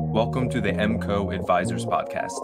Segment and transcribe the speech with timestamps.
[0.00, 2.38] Welcome to the MCO Advisors Podcast.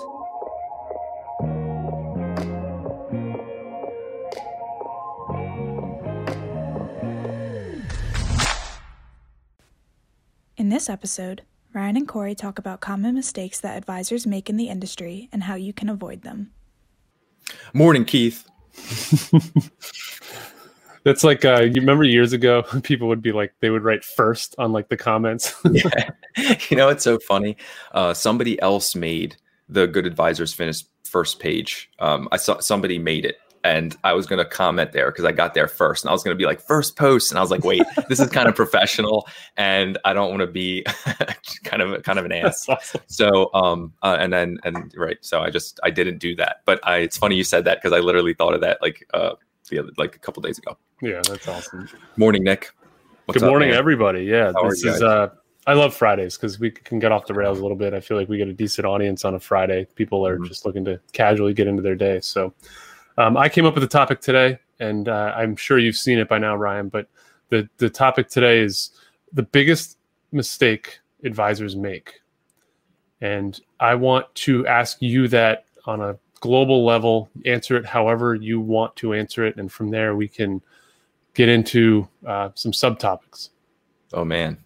[10.57, 14.69] In this episode, Ryan and Corey talk about common mistakes that advisors make in the
[14.69, 16.51] industry and how you can avoid them.
[17.73, 18.49] Morning, Keith.
[21.05, 24.55] That's like uh, you remember years ago, people would be like they would write first
[24.59, 25.55] on like the comments.
[25.71, 26.11] yeah.
[26.69, 27.57] You know, it's so funny.
[27.93, 29.37] Uh, somebody else made
[29.69, 31.89] the Good Advisors finish first page.
[32.01, 35.31] Um, I saw somebody made it, and I was going to comment there because I
[35.31, 37.53] got there first, and I was going to be like first post, and I was
[37.53, 40.85] like, wait, this is kind of professional, and I don't want to be
[41.65, 42.69] kind of kind of an ass.
[42.69, 43.01] Awesome.
[43.07, 46.81] So, um, uh, and then and right, so I just I didn't do that, but
[46.83, 49.35] I, it's funny you said that because I literally thought of that like uh,
[49.69, 50.77] the other like a couple days ago.
[51.01, 51.89] Yeah, that's awesome.
[52.17, 52.71] Morning, Nick.
[53.27, 54.25] What's Good morning, everybody.
[54.25, 55.31] Yeah, How this is uh
[55.67, 57.95] I love Fridays because we can get off the rails a little bit.
[57.95, 59.87] I feel like we get a decent audience on a Friday.
[59.95, 60.45] People are mm-hmm.
[60.45, 62.21] just looking to casually get into their day.
[62.21, 62.53] So
[63.17, 66.29] um, I came up with a topic today, and uh, I'm sure you've seen it
[66.29, 66.89] by now, Ryan.
[66.89, 67.09] But
[67.49, 68.91] the the topic today is
[69.33, 69.99] the biggest
[70.33, 72.21] mistake advisors make,
[73.23, 77.31] and I want to ask you that on a global level.
[77.47, 80.61] Answer it however you want to answer it, and from there we can
[81.33, 83.49] get into uh, some subtopics.
[84.13, 84.59] Oh man,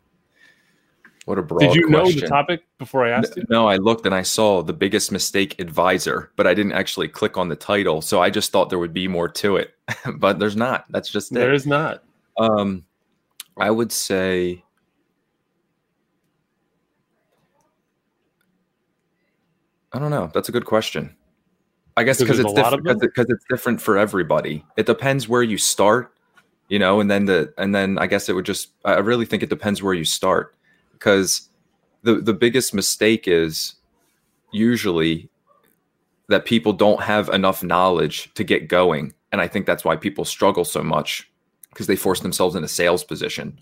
[1.25, 2.17] what a broad Did you question.
[2.17, 3.45] know the topic before I asked you?
[3.49, 7.39] No, I looked and I saw the biggest mistake advisor, but I didn't actually click
[7.39, 8.03] on the title.
[8.03, 9.73] So I just thought there would be more to it,
[10.17, 10.85] but there's not.
[10.91, 12.03] That's just there is not.
[12.39, 12.85] Um,
[13.57, 14.65] I would say.
[19.93, 20.29] I don't know.
[20.35, 21.15] That's a good question.
[21.99, 24.65] I guess because it's different because it's different for everybody.
[24.77, 26.15] It depends where you start,
[26.69, 28.71] you know, and then the and then I guess it would just.
[28.85, 30.55] I really think it depends where you start
[30.93, 31.49] because
[32.03, 33.75] the the biggest mistake is
[34.53, 35.29] usually
[36.29, 40.25] that people don't have enough knowledge to get going and i think that's why people
[40.25, 41.31] struggle so much
[41.71, 43.59] because they force themselves in a sales position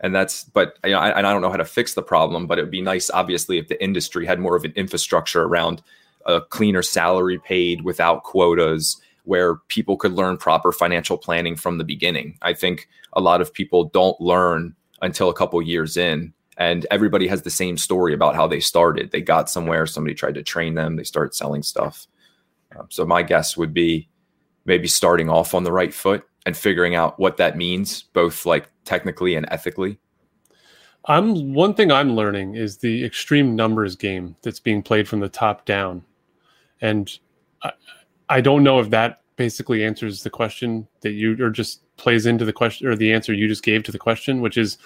[0.00, 2.46] and that's but you know, I, and I don't know how to fix the problem
[2.46, 5.82] but it would be nice obviously if the industry had more of an infrastructure around
[6.26, 11.84] a cleaner salary paid without quotas where people could learn proper financial planning from the
[11.84, 16.86] beginning i think a lot of people don't learn until a couple years in and
[16.90, 19.10] everybody has the same story about how they started.
[19.10, 22.06] They got somewhere, somebody tried to train them, they started selling stuff.
[22.76, 24.08] Um, so my guess would be
[24.64, 28.68] maybe starting off on the right foot and figuring out what that means, both like
[28.84, 29.98] technically and ethically.
[31.06, 35.28] I'm one thing I'm learning is the extreme numbers game that's being played from the
[35.28, 36.02] top down,
[36.80, 37.18] and
[37.62, 37.72] I,
[38.28, 42.44] I don't know if that basically answers the question that you or just plays into
[42.44, 44.78] the question or the answer you just gave to the question, which is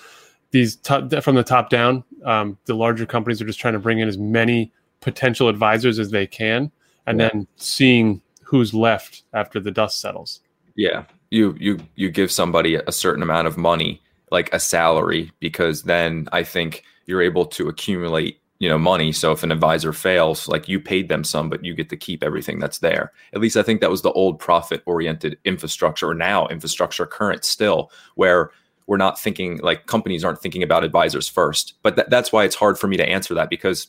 [0.50, 3.98] these top, from the top down, um, the larger companies are just trying to bring
[3.98, 6.70] in as many potential advisors as they can,
[7.06, 7.28] and yeah.
[7.28, 10.40] then seeing who's left after the dust settles.
[10.74, 14.00] Yeah, you you you give somebody a certain amount of money,
[14.30, 19.32] like a salary, because then I think you're able to accumulate you know money so
[19.32, 22.58] if an advisor fails like you paid them some but you get to keep everything
[22.58, 26.46] that's there at least i think that was the old profit oriented infrastructure or now
[26.48, 28.50] infrastructure current still where
[28.88, 31.74] we're not thinking like companies aren't thinking about advisors first.
[31.82, 33.88] But th- that's why it's hard for me to answer that because,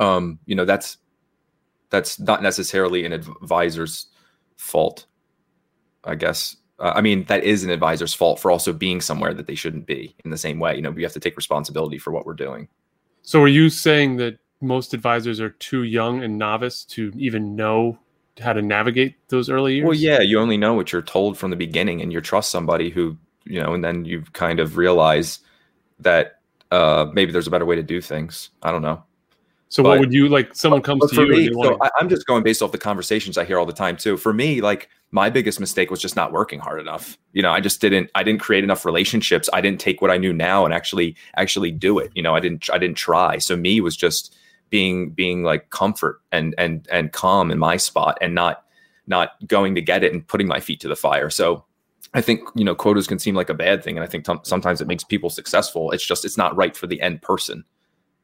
[0.00, 0.96] um, you know, that's
[1.90, 4.06] that's not necessarily an advisor's
[4.56, 5.06] fault.
[6.04, 6.56] I guess.
[6.78, 9.84] Uh, I mean, that is an advisor's fault for also being somewhere that they shouldn't
[9.84, 10.16] be.
[10.24, 12.66] In the same way, you know, we have to take responsibility for what we're doing.
[13.22, 17.98] So, are you saying that most advisors are too young and novice to even know
[18.40, 19.84] how to navigate those early years?
[19.84, 22.90] Well, yeah, you only know what you're told from the beginning, and you trust somebody
[22.90, 25.40] who you know, and then you kind of realize
[25.98, 28.50] that uh, maybe there's a better way to do things.
[28.62, 29.02] I don't know.
[29.70, 30.54] So but, what would you like?
[30.54, 31.28] Someone comes to you.
[31.28, 33.96] Me, so I, I'm just going based off the conversations I hear all the time
[33.96, 34.16] too.
[34.16, 37.16] For me, like my biggest mistake was just not working hard enough.
[37.32, 38.10] You know, I just didn't.
[38.16, 39.48] I didn't create enough relationships.
[39.52, 42.10] I didn't take what I knew now and actually actually do it.
[42.16, 42.68] You know, I didn't.
[42.72, 43.38] I didn't try.
[43.38, 44.36] So me was just
[44.70, 48.64] being being like comfort and and and calm in my spot and not
[49.06, 51.30] not going to get it and putting my feet to the fire.
[51.30, 51.64] So
[52.12, 54.34] I think you know quotas can seem like a bad thing, and I think t-
[54.42, 55.92] sometimes it makes people successful.
[55.92, 57.64] It's just it's not right for the end person.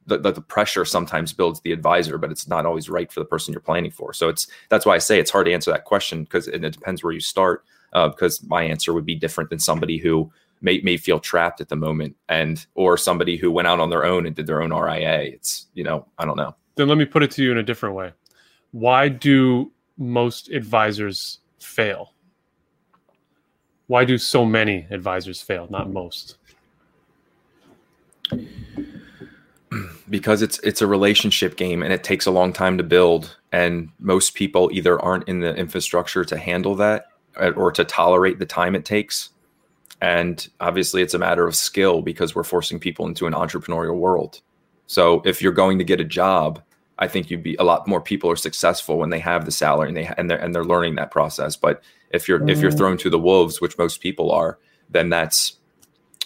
[0.06, 3.53] The, the, pressure sometimes builds the advisor, but it's not always right for the person
[3.53, 4.12] you're planning for.
[4.12, 6.73] So it's that's why I say it's hard to answer that question because it, it,
[6.73, 7.64] depends where you start.
[7.93, 10.31] Uh, because my answer would be different than somebody who
[10.61, 14.05] may may feel trapped at the moment, and or somebody who went out on their
[14.05, 15.23] own and did their own RIA.
[15.23, 16.55] It's you know I don't know.
[16.76, 18.12] Then let me put it to you in a different way.
[18.73, 22.12] Why do most advisors fail?
[23.87, 26.37] why do so many advisors fail, not most?
[30.10, 33.90] because it's it's a relationship game and it takes a long time to build and
[33.98, 37.06] most people either aren't in the infrastructure to handle that
[37.56, 39.30] or to tolerate the time it takes
[40.00, 44.40] and obviously it's a matter of skill because we're forcing people into an entrepreneurial world
[44.86, 46.62] so if you're going to get a job
[46.98, 49.88] i think you'd be a lot more people are successful when they have the salary
[49.88, 52.50] and they and they're and they're learning that process but if you're mm.
[52.50, 52.76] if you're mm.
[52.76, 54.58] thrown to the wolves which most people are
[54.90, 55.58] then that's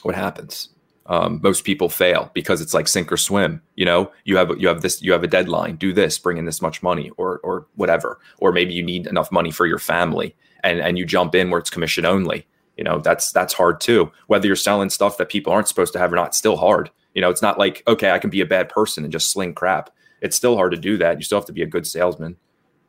[0.03, 0.69] what happens
[1.11, 3.61] um, most people fail because it's like sink or swim.
[3.75, 5.75] You know, you have you have this you have a deadline.
[5.75, 8.21] Do this, bring in this much money, or or whatever.
[8.39, 11.59] Or maybe you need enough money for your family, and and you jump in where
[11.59, 12.47] it's commission only.
[12.77, 14.13] You know, that's that's hard too.
[14.29, 16.91] Whether you're selling stuff that people aren't supposed to have or not, still hard.
[17.13, 19.55] You know, it's not like okay, I can be a bad person and just sling
[19.55, 19.91] crap.
[20.23, 21.19] It's still hard to do that.
[21.19, 22.37] You still have to be a good salesman.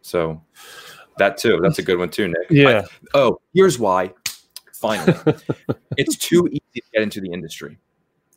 [0.03, 0.39] So
[1.17, 2.51] that too, that's a good one too, Nick.
[2.51, 2.81] Yeah.
[2.81, 4.13] I, oh, here's why.
[4.73, 5.15] Finally,
[5.97, 7.79] it's too easy to get into the industry.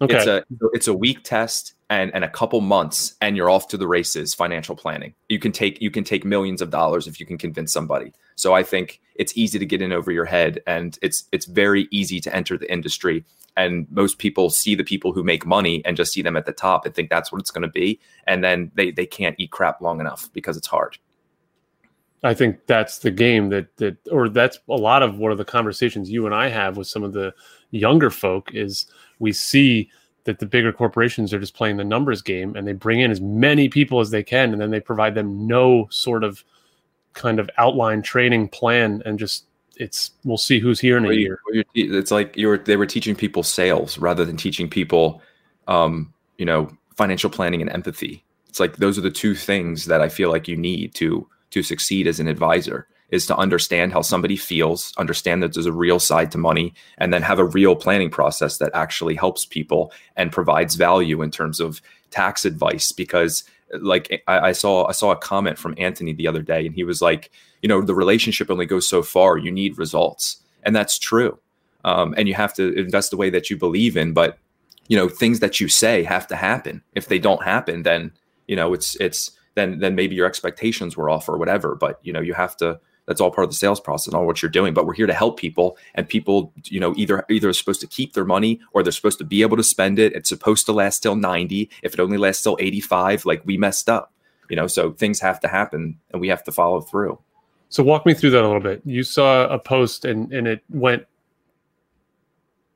[0.00, 0.16] Okay.
[0.16, 3.76] It's a it's a week test and and a couple months and you're off to
[3.76, 5.14] the races financial planning.
[5.28, 8.12] You can take you can take millions of dollars if you can convince somebody.
[8.34, 11.86] So I think it's easy to get in over your head and it's it's very
[11.92, 13.24] easy to enter the industry
[13.56, 16.52] and most people see the people who make money and just see them at the
[16.52, 19.52] top and think that's what it's going to be and then they they can't eat
[19.52, 20.98] crap long enough because it's hard.
[22.24, 25.44] I think that's the game that that or that's a lot of what are the
[25.44, 27.34] conversations you and I have with some of the
[27.70, 28.86] younger folk is
[29.24, 29.90] we see
[30.24, 33.20] that the bigger corporations are just playing the numbers game and they bring in as
[33.20, 36.44] many people as they can and then they provide them no sort of
[37.14, 41.38] kind of outline training plan and just it's we'll see who's here in a year.
[41.74, 45.20] it's like you were they were teaching people sales rather than teaching people
[45.66, 48.22] um you know financial planning and empathy.
[48.48, 51.62] It's like those are the two things that i feel like you need to to
[51.62, 56.00] succeed as an advisor is to understand how somebody feels, understand that there's a real
[56.00, 60.32] side to money, and then have a real planning process that actually helps people and
[60.32, 61.80] provides value in terms of
[62.10, 62.90] tax advice.
[62.90, 63.44] Because
[63.80, 66.82] like I, I saw I saw a comment from Anthony the other day, and he
[66.82, 67.30] was like,
[67.62, 69.38] you know, the relationship only goes so far.
[69.38, 71.38] You need results, and that's true.
[71.84, 74.38] Um, and you have to invest the way that you believe in, but
[74.88, 76.82] you know, things that you say have to happen.
[76.94, 78.10] If they don't happen, then
[78.48, 81.76] you know it's it's then then maybe your expectations were off or whatever.
[81.76, 84.26] But you know, you have to that's all part of the sales process and all
[84.26, 87.48] what you're doing but we're here to help people and people you know either either
[87.48, 90.12] are supposed to keep their money or they're supposed to be able to spend it.
[90.14, 93.88] It's supposed to last till 90 if it only lasts till 85 like we messed
[93.88, 94.12] up
[94.48, 97.18] you know so things have to happen and we have to follow through.
[97.68, 98.82] So walk me through that a little bit.
[98.84, 101.06] You saw a post and and it went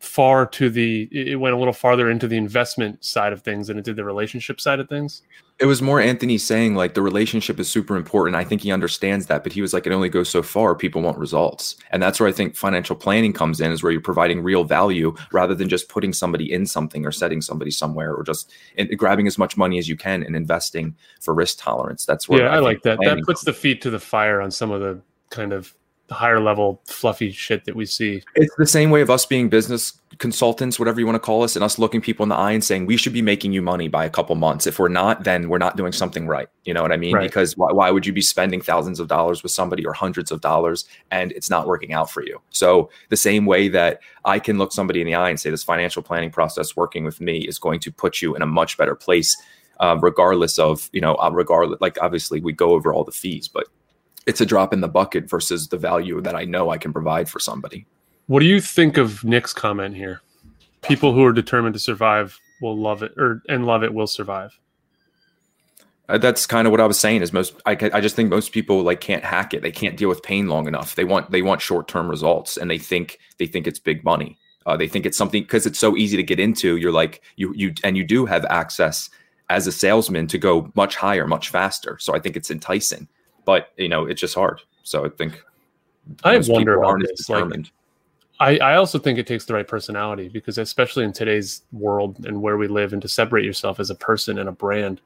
[0.09, 3.79] far to the it went a little farther into the investment side of things than
[3.79, 5.23] it did the relationship side of things.
[5.61, 8.35] It was more anthony saying like the relationship is super important.
[8.37, 11.03] I think he understands that but he was like it only goes so far people
[11.03, 11.77] want results.
[11.91, 15.15] And that's where i think financial planning comes in is where you're providing real value
[15.31, 19.27] rather than just putting somebody in something or setting somebody somewhere or just in, grabbing
[19.27, 22.07] as much money as you can and investing for risk tolerance.
[22.07, 22.99] That's where yeah i, I like that.
[23.03, 25.01] That puts the feet to the fire on some of the
[25.31, 25.75] kind of
[26.15, 28.23] higher level fluffy shit that we see.
[28.35, 31.55] It's the same way of us being business consultants, whatever you want to call us,
[31.55, 33.89] and us looking people in the eye and saying we should be making you money
[33.89, 34.67] by a couple months.
[34.67, 36.49] If we're not, then we're not doing something right.
[36.65, 37.15] You know what I mean?
[37.15, 37.29] Right.
[37.29, 40.41] Because why, why would you be spending thousands of dollars with somebody or hundreds of
[40.41, 42.41] dollars and it's not working out for you?
[42.51, 45.65] So the same way that I can look somebody in the eye and say this
[45.65, 48.95] financial planning process working with me is going to put you in a much better
[48.95, 49.37] place.
[49.81, 53.47] Uh, regardless of you know uh, regardless like obviously we go over all the fees
[53.47, 53.69] but
[54.29, 57.31] it's a drop in the bucket versus the value that I know I can provide
[57.31, 57.87] for somebody.
[58.27, 60.21] What do you think of Nick's comment here?
[60.83, 64.61] People who are determined to survive will love it, or and love it will survive.
[66.11, 67.23] Uh, that's kind of what I was saying.
[67.23, 69.63] Is most I, I just think most people like can't hack it.
[69.63, 70.95] They can't deal with pain long enough.
[70.95, 74.39] They want they want short term results, and they think they think it's big money.
[74.67, 76.77] Uh, they think it's something because it's so easy to get into.
[76.77, 79.09] You're like you you and you do have access
[79.49, 81.97] as a salesman to go much higher, much faster.
[81.99, 83.09] So I think it's enticing
[83.49, 84.61] but you know it's just hard.
[84.83, 85.43] So I think
[86.23, 87.31] I wonder about this.
[87.31, 87.73] Like,
[88.41, 92.43] I, I also think it takes the right personality because especially in today's world and
[92.43, 95.01] where we live, and to separate yourself as a person and a brand,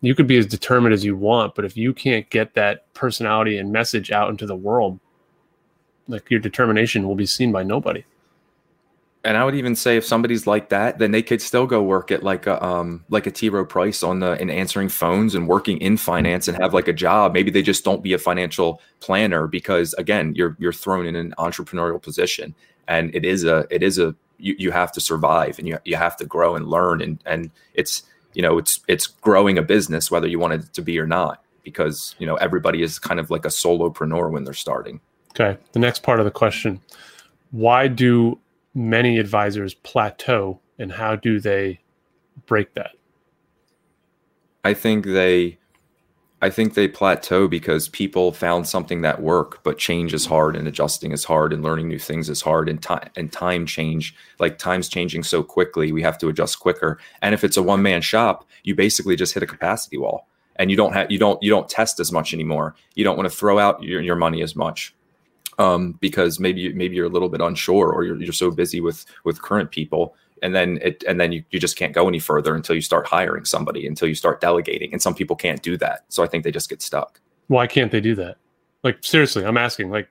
[0.00, 3.58] you could be as determined as you want, but if you can't get that personality
[3.58, 4.98] and message out into the world,
[6.06, 8.02] like your determination will be seen by nobody
[9.24, 12.10] and I would even say if somebody's like that, then they could still go work
[12.10, 13.48] at like a um like a T.
[13.48, 16.92] Rowe Price on the in answering phones and working in finance and have like a
[16.92, 17.32] job.
[17.32, 21.34] Maybe they just don't be a financial planner because again, you're you're thrown in an
[21.38, 22.54] entrepreneurial position,
[22.86, 25.96] and it is a it is a you, you have to survive and you you
[25.96, 27.02] have to grow and learn.
[27.02, 30.82] And and it's you know it's it's growing a business whether you want it to
[30.82, 34.54] be or not because you know everybody is kind of like a solopreneur when they're
[34.54, 35.00] starting.
[35.32, 36.80] Okay, the next part of the question:
[37.50, 38.38] Why do
[38.74, 41.80] many advisors plateau and how do they
[42.46, 42.92] break that?
[44.64, 45.58] I think they
[46.40, 50.68] I think they plateau because people found something that work, but change is hard and
[50.68, 54.56] adjusting is hard and learning new things is hard and time and time change like
[54.56, 56.98] time's changing so quickly we have to adjust quicker.
[57.22, 60.70] And if it's a one man shop, you basically just hit a capacity wall and
[60.70, 62.76] you don't have you don't you don't test as much anymore.
[62.94, 64.94] You don't want to throw out your, your money as much
[65.58, 69.04] um, because maybe maybe you're a little bit unsure or you're, you're so busy with
[69.24, 72.54] with current people and then it and then you, you just can't go any further
[72.54, 76.04] until you start hiring somebody until you start delegating and some people can't do that.
[76.08, 77.20] So i think they just get stuck.
[77.48, 78.36] Why can't they do that?
[78.84, 80.08] Like seriously i'm asking like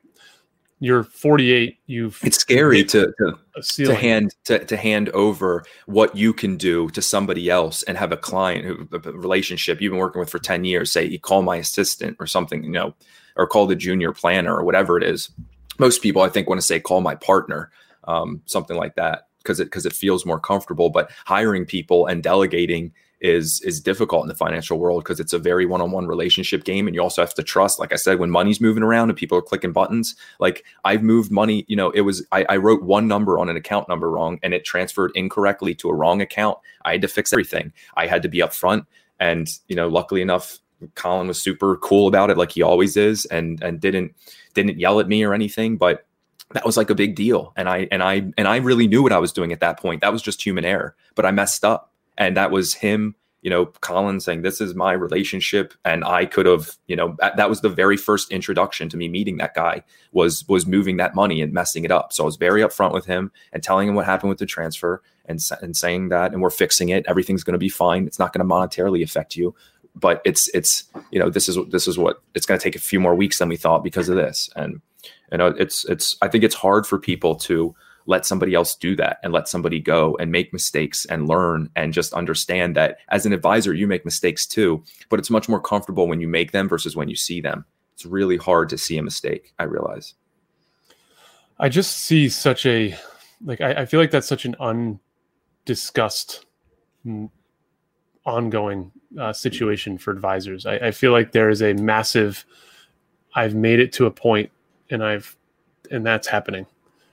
[0.80, 6.34] you're 48 you've it's scary to to, to, hand to, to hand over what you
[6.34, 10.20] can do to somebody else and have a client who a relationship you've been working
[10.20, 12.94] with for 10 years say you call my assistant or something you know
[13.38, 15.30] or call the junior planner or whatever it is
[15.80, 17.72] most people i think want to say call my partner
[18.08, 20.90] um, something like that because it because it feels more comfortable.
[20.90, 25.40] But hiring people and delegating is is difficult in the financial world because it's a
[25.40, 28.62] very one-on-one relationship game and you also have to trust like i said when money's
[28.62, 32.24] moving around and people are clicking buttons like i've moved money you know it was
[32.32, 35.90] I, I wrote one number on an account number wrong and it transferred incorrectly to
[35.90, 38.86] a wrong account i had to fix everything i had to be upfront
[39.20, 40.60] and you know luckily enough
[40.96, 44.14] colin was super cool about it like he always is and and didn't
[44.54, 46.06] didn't yell at me or anything but
[46.54, 47.54] that was like a big deal.
[47.56, 50.02] And i and i and i really knew what i was doing at that point.
[50.02, 51.94] That was just human error but i messed up.
[52.18, 56.48] And that was him you know colin saying this is my relationship and i could
[56.48, 59.84] have you know that, that was the very first introduction to me meeting that guy
[60.12, 62.12] was was moving that money and messing it up.
[62.12, 65.04] So i was very upfront with him and telling him what happened with the transfer
[65.26, 67.06] and, and saying that and we're fixing it.
[67.08, 68.08] Everything's going to be fine.
[68.08, 69.54] It's not going to monetarily affect you
[70.00, 72.80] but it's it's you know this is this is what it's going to take a
[72.80, 74.50] few more weeks than we thought because of this.
[74.56, 77.76] And you uh, know it's it's i think it's hard for people to
[78.06, 81.92] let somebody else do that and let somebody go and make mistakes and learn and
[81.92, 86.08] just understand that as an advisor you make mistakes too but it's much more comfortable
[86.08, 87.66] when you make them versus when you see them.
[87.94, 90.14] It's really hard to see a mistake i realize.
[91.60, 92.96] I just see such a
[93.44, 96.46] like i, I feel like that's such an undiscussed
[98.26, 102.46] ongoing uh, situation for advisors I, I feel like there is a massive
[103.36, 104.52] i've made it to a point
[104.90, 105.36] and I've
[105.92, 106.66] and that's happening.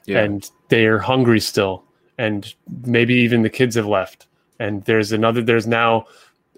[0.07, 0.21] Yeah.
[0.21, 1.85] And they're hungry still.
[2.19, 2.53] And
[2.85, 4.27] maybe even the kids have left.
[4.59, 6.07] And there's another there's now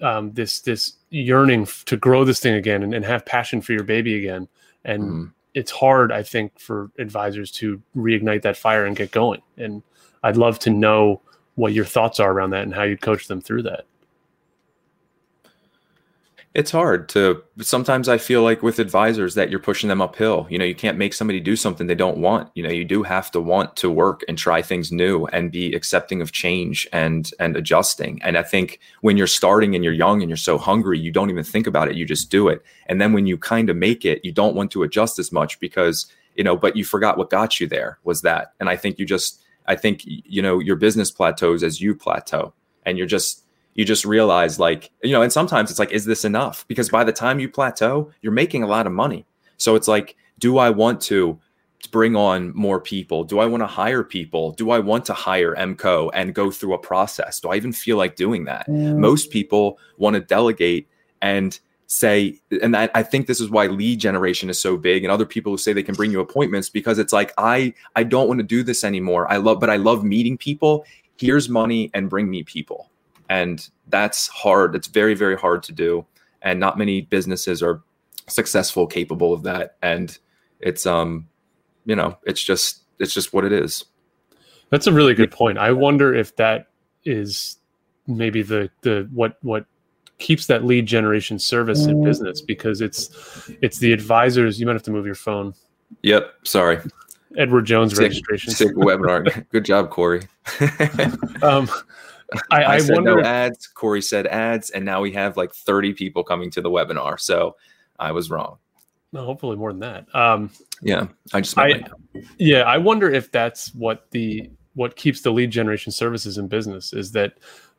[0.02, 3.72] um, this this yearning f- to grow this thing again and, and, have passion for
[3.72, 4.48] your baby again.
[4.84, 5.32] And mm.
[5.54, 9.40] it's hard, I think, for advisors to reignite that fire and get going.
[9.56, 9.82] And
[10.22, 11.22] I'd love to know
[11.54, 13.86] what your thoughts are around that and how you coach them through that
[16.56, 20.46] it's hard to sometimes i feel like with advisors that you're pushing them uphill.
[20.48, 22.50] You know you can't make somebody do something they don't want.
[22.54, 25.74] You know you do have to want to work and try things new and be
[25.74, 28.22] accepting of change and and adjusting.
[28.22, 31.28] And i think when you're starting and you're young and you're so hungry you don't
[31.28, 32.62] even think about it you just do it.
[32.86, 35.60] And then when you kind of make it you don't want to adjust as much
[35.60, 38.54] because you know but you forgot what got you there was that.
[38.60, 42.54] And i think you just i think you know your business plateaus as you plateau
[42.86, 43.45] and you're just
[43.76, 46.66] you just realize like you know and sometimes it's like is this enough?
[46.66, 49.24] Because by the time you plateau you're making a lot of money.
[49.58, 51.38] So it's like do i want to
[51.92, 53.22] bring on more people?
[53.22, 54.52] Do i want to hire people?
[54.52, 57.38] Do i want to hire mco and go through a process?
[57.38, 58.68] Do i even feel like doing that?
[58.98, 60.88] Most people want to delegate
[61.22, 65.12] and say and I, I, think this is why lead generation is so big and
[65.12, 68.26] other people who say they can bring you appointments because it's like i i don't
[68.26, 69.30] want to do this anymore.
[69.30, 70.84] I love but i love meeting people.
[71.16, 72.90] Here's money and bring me people
[73.28, 76.06] and that's hard it's very very hard to do.
[76.42, 77.82] And not many businesses are
[78.28, 79.76] successful capable of that.
[79.82, 80.16] And
[80.60, 81.28] it's um
[81.84, 83.84] you know it's just it's just what it is.
[84.70, 85.58] That's a really good point.
[85.58, 86.66] I wonder if that
[87.04, 87.58] is
[88.06, 89.66] maybe the the what what
[90.18, 94.82] keeps that lead generation service in business because it's it's the advisors you might have
[94.82, 95.54] to move your phone.
[96.02, 96.78] Yep sorry.
[97.36, 98.52] Edward jones sick, registration.
[98.52, 99.46] sick webinar.
[99.52, 100.26] Good job corey.
[101.42, 101.68] Um
[102.50, 103.16] I, I, I said wonder...
[103.16, 103.66] no ads.
[103.66, 107.20] Corey said ads, and now we have like 30 people coming to the webinar.
[107.20, 107.56] So
[107.98, 108.58] I was wrong.
[109.12, 110.14] No, hopefully more than that.
[110.14, 110.50] Um,
[110.82, 111.84] yeah, I just I,
[112.38, 116.92] yeah, I wonder if that's what the what keeps the lead generation services in business
[116.92, 117.38] is that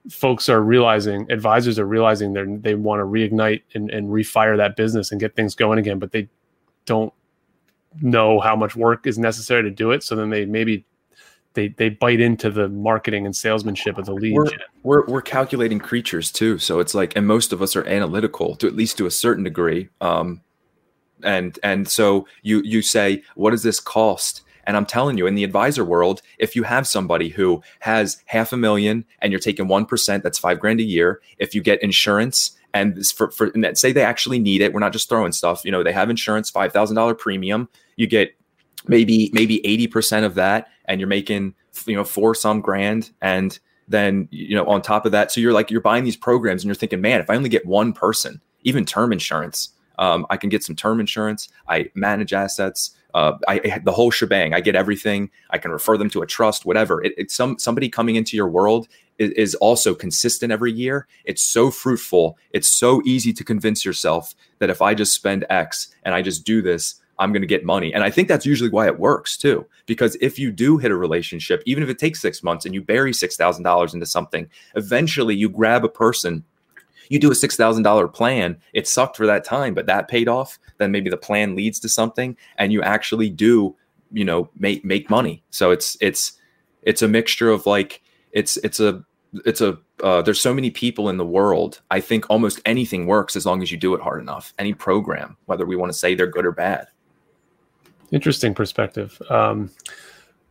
[0.10, 4.76] folks are realizing, advisors are realizing they they want to reignite and, and refire that
[4.76, 6.30] business and get things going again, but they
[6.86, 7.14] don't
[8.02, 10.04] know how much work is necessary to do it.
[10.04, 10.86] So then they maybe
[11.58, 14.36] they they bite into the marketing and salesmanship of the lead.
[14.36, 14.52] We're,
[14.84, 18.68] we're, we're calculating creatures too, so it's like, and most of us are analytical to
[18.68, 19.90] at least to a certain degree.
[20.00, 20.42] Um,
[21.24, 24.44] and and so you you say, what does this cost?
[24.66, 28.54] And I'm telling you, in the advisor world, if you have somebody who has half
[28.54, 31.22] a million and you're taking 1%, that's five grand a year.
[31.40, 34.92] If you get insurance and for, for and say they actually need it we're not
[34.92, 38.37] just throwing stuff you know they have insurance $5000 premium you get
[38.86, 41.56] maybe maybe 80% of that and you're making
[41.86, 45.54] you know four some grand and then you know on top of that so you're
[45.54, 48.42] like you're buying these programs and you're thinking man if i only get one person
[48.64, 49.70] even term insurance
[50.00, 54.12] um, i can get some term insurance i manage assets uh, I, I, the whole
[54.12, 54.54] shebang.
[54.54, 55.32] I get everything.
[55.50, 57.04] I can refer them to a trust, whatever.
[57.04, 61.08] It, it's some somebody coming into your world is, is, also consistent every year.
[61.26, 62.38] It's so fruitful.
[62.52, 66.46] It's so easy to convince yourself that if I just spend X and I just
[66.46, 67.94] do this, I'm going to get money.
[67.94, 69.66] And I think that's usually why it works too.
[69.86, 72.82] Because if you do hit a relationship, even if it takes six months and you
[72.82, 76.44] bury $6,000 into something, eventually you grab a person,
[77.10, 78.58] you do a $6,000 plan.
[78.74, 80.60] It sucked for that time, but that paid off.
[80.78, 83.76] Then maybe the plan leads to something and you actually do,
[84.12, 85.44] you know, make, make money.
[85.50, 86.34] So it's, it's,
[86.84, 89.04] it's a mixture of like, it's, it's a,
[89.46, 91.82] it's a uh, there's so many people in the world.
[91.90, 94.54] I think almost anything works as long as you do it hard enough.
[94.60, 96.88] Any program, whether we want to say they're good or bad.
[98.12, 99.22] Interesting perspective.
[99.30, 99.70] Um,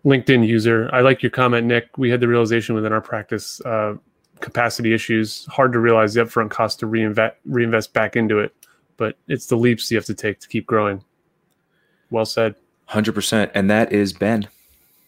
[0.04, 0.88] LinkedIn user.
[0.92, 1.98] I like your comment, Nick.
[1.98, 3.94] We had the realization within our practice uh,
[4.40, 5.46] capacity issues.
[5.46, 8.54] Hard to realize the upfront cost to reinvest reinvest back into it,
[8.96, 11.02] but it's the leaps you have to take to keep growing.
[12.10, 12.54] Well said.
[12.86, 13.50] Hundred percent.
[13.54, 14.48] And that is Ben.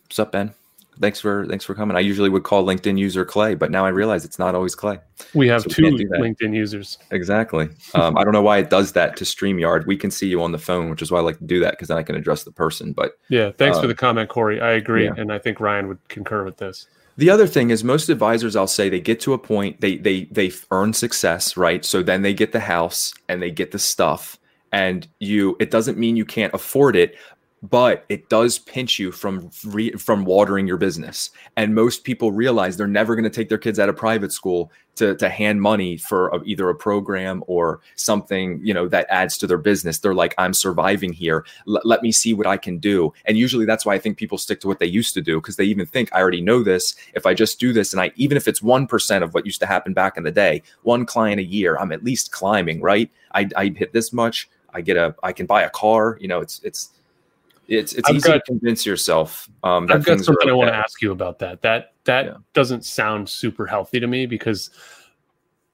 [0.04, 0.54] What's up, Ben?
[1.00, 1.96] Thanks for thanks for coming.
[1.96, 4.98] I usually would call LinkedIn user Clay, but now I realize it's not always Clay.
[5.34, 6.98] We have so two we LinkedIn users.
[7.10, 7.68] Exactly.
[7.94, 9.86] Um, I don't know why it does that to Streamyard.
[9.86, 11.72] We can see you on the phone, which is why I like to do that
[11.72, 12.92] because then I can address the person.
[12.92, 14.60] But yeah, thanks uh, for the comment, Corey.
[14.60, 15.14] I agree, yeah.
[15.16, 16.86] and I think Ryan would concur with this.
[17.16, 20.24] The other thing is most advisors I'll say they get to a point they they
[20.26, 21.84] they earn success, right?
[21.84, 24.38] So then they get the house and they get the stuff
[24.72, 27.16] and you it doesn't mean you can't afford it,
[27.62, 31.30] but it does pinch you from re- from watering your business.
[31.56, 34.70] And most people realize they're never going to take their kids out of private school
[34.96, 39.36] to to hand money for a, either a program or something you know that adds
[39.38, 39.98] to their business.
[39.98, 41.44] They're like, I'm surviving here.
[41.66, 43.12] L- let me see what I can do.
[43.24, 45.56] And usually that's why I think people stick to what they used to do because
[45.56, 46.94] they even think I already know this.
[47.14, 49.60] If I just do this, and I even if it's one percent of what used
[49.60, 52.80] to happen back in the day, one client a year, I'm at least climbing.
[52.80, 53.10] Right?
[53.34, 54.48] I I hit this much.
[54.72, 56.18] I get a I can buy a car.
[56.20, 56.90] You know, it's it's
[57.68, 59.48] it's it's I've easy got, to convince yourself.
[59.62, 61.62] Um, I've got something I want to ask you about that.
[61.62, 62.34] That that yeah.
[62.54, 64.70] doesn't sound super healthy to me because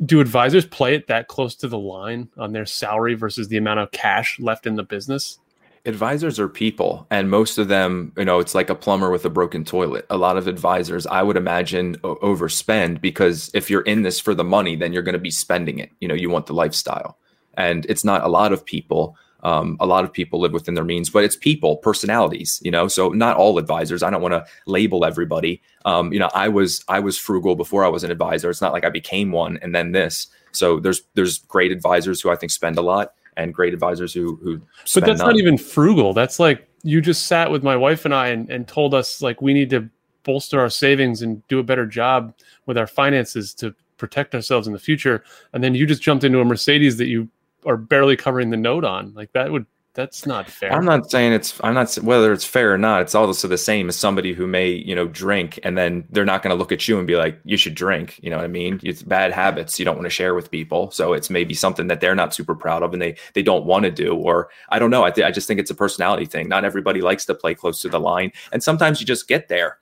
[0.04, 3.78] do advisors play it that close to the line on their salary versus the amount
[3.78, 5.38] of cash left in the business?
[5.86, 9.30] Advisors are people, and most of them, you know, it's like a plumber with a
[9.30, 10.06] broken toilet.
[10.08, 14.44] A lot of advisors, I would imagine, overspend because if you're in this for the
[14.44, 15.90] money, then you're going to be spending it.
[16.00, 17.18] You know, you want the lifestyle,
[17.58, 20.84] and it's not a lot of people um, a lot of people live within their
[20.84, 22.88] means, but it's people, personalities, you know.
[22.88, 24.02] So not all advisors.
[24.02, 25.62] I don't want to label everybody.
[25.84, 28.48] Um, you know, I was I was frugal before I was an advisor.
[28.48, 30.28] It's not like I became one and then this.
[30.52, 34.36] So there's there's great advisors who I think spend a lot and great advisors who
[34.36, 34.60] who.
[34.94, 35.28] But that's none.
[35.28, 36.14] not even frugal.
[36.14, 39.42] That's like you just sat with my wife and I and, and told us like
[39.42, 39.88] we need to
[40.22, 44.72] bolster our savings and do a better job with our finances to protect ourselves in
[44.72, 45.22] the future.
[45.52, 47.28] And then you just jumped into a Mercedes that you
[47.66, 49.12] are barely covering the note on.
[49.14, 50.72] Like that would that's not fair.
[50.72, 53.02] I'm not saying it's I'm not whether it's fair or not.
[53.02, 56.42] It's also the same as somebody who may you know drink and then they're not
[56.42, 58.18] going to look at you and be like you should drink.
[58.20, 58.80] You know what I mean?
[58.82, 60.90] It's bad habits you don't want to share with people.
[60.90, 63.84] So it's maybe something that they're not super proud of and they they don't want
[63.84, 64.16] to do.
[64.16, 65.04] Or I don't know.
[65.04, 66.48] I th- I just think it's a personality thing.
[66.48, 69.78] Not everybody likes to play close to the line, and sometimes you just get there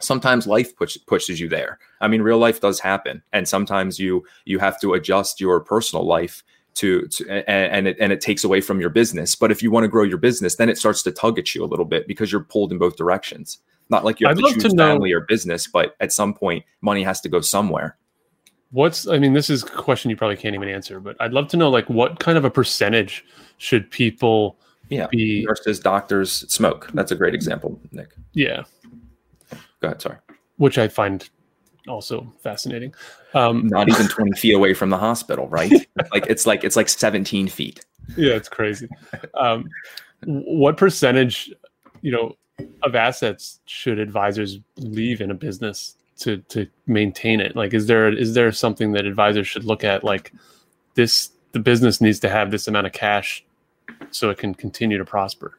[0.00, 4.24] sometimes life push, pushes you there i mean real life does happen and sometimes you
[4.44, 6.42] you have to adjust your personal life
[6.74, 9.34] to, to and, and it and it takes away from your business.
[9.34, 11.64] But if you want to grow your business, then it starts to tug at you
[11.64, 13.58] a little bit because you're pulled in both directions.
[13.90, 16.64] Not like you have I'd to choose to family or business, but at some point,
[16.80, 17.96] money has to go somewhere.
[18.70, 21.48] What's I mean, this is a question you probably can't even answer, but I'd love
[21.48, 23.24] to know like what kind of a percentage
[23.58, 24.58] should people
[24.88, 26.90] yeah be nurses, doctors smoke.
[26.92, 28.08] That's a great example, Nick.
[28.32, 28.64] Yeah.
[29.80, 30.02] Go ahead.
[30.02, 30.16] Sorry.
[30.56, 31.28] Which I find
[31.88, 32.94] also fascinating.
[33.34, 35.72] Um, Not even 20 feet away from the hospital, right?
[36.12, 37.84] like it's like it's like 17 feet.
[38.16, 38.88] Yeah, it's crazy.
[39.34, 39.68] Um,
[40.24, 41.52] what percentage,
[42.02, 42.36] you know,
[42.82, 47.56] of assets should advisors leave in a business to to maintain it?
[47.56, 50.04] Like, is there is there something that advisors should look at?
[50.04, 50.32] Like,
[50.94, 53.44] this the business needs to have this amount of cash
[54.10, 55.56] so it can continue to prosper.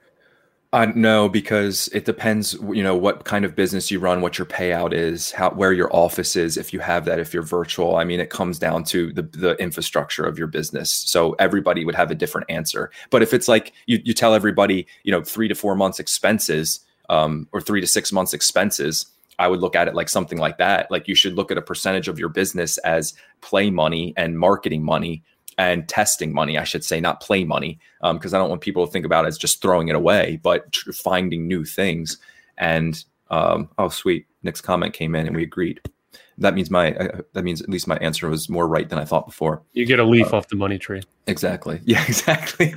[0.73, 2.53] Uh, no, because it depends.
[2.53, 5.93] You know what kind of business you run, what your payout is, how where your
[5.95, 6.57] office is.
[6.57, 9.55] If you have that, if you're virtual, I mean, it comes down to the the
[9.55, 10.91] infrastructure of your business.
[10.91, 12.91] So everybody would have a different answer.
[13.09, 16.81] But if it's like you you tell everybody, you know, three to four months expenses,
[17.09, 19.05] um, or three to six months expenses,
[19.39, 20.91] I would look at it like something like that.
[20.91, 24.83] Like you should look at a percentage of your business as play money and marketing
[24.83, 25.23] money
[25.57, 28.85] and testing money, I should say, not play money, because um, I don't want people
[28.85, 32.17] to think about it as just throwing it away, but tr- finding new things.
[32.57, 35.81] And um, oh, sweet, Nick's comment came in and we agreed
[36.37, 39.05] that means my uh, that means at least my answer was more right than I
[39.05, 39.61] thought before.
[39.73, 41.01] You get a leaf uh, off the money tree.
[41.27, 41.81] Exactly.
[41.85, 42.03] Yeah.
[42.05, 42.75] Exactly.